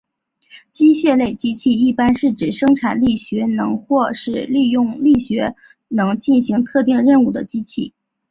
[0.71, 5.55] 机械类机器一般是指产生力学能或是利用力学
[5.89, 7.93] 能进行特定任务的机器。